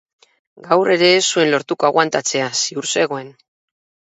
[0.67, 3.31] Gaur ere ez zuen lortuko aguantatzea, ziur zegoen.